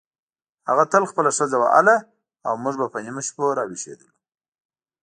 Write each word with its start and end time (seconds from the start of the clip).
هغه 0.69 0.83
تل 0.91 1.03
خپله 1.11 1.29
ښځه 1.37 1.55
وهله 1.59 1.95
او 2.47 2.53
موږ 2.63 2.75
به 2.79 2.87
په 2.93 2.99
نیمو 3.05 3.21
شپو 3.27 3.43
راویښېدلو. 3.57 4.09